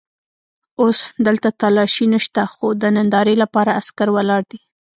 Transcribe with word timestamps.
اوس 0.81 0.99
دلته 1.27 1.47
تالاشۍ 1.61 2.05
نشته 2.13 2.41
خو 2.53 2.67
د 2.81 2.83
نندارې 2.95 3.35
لپاره 3.43 3.71
عسکر 3.79 4.07
ولاړ 4.11 4.41
دي. 4.51 4.59